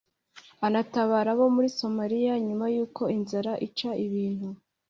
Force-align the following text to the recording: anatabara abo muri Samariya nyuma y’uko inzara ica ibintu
anatabara 0.67 1.29
abo 1.35 1.45
muri 1.55 1.69
Samariya 1.77 2.33
nyuma 2.47 2.65
y’uko 2.75 3.01
inzara 3.17 3.51
ica 3.67 3.89
ibintu 4.05 4.49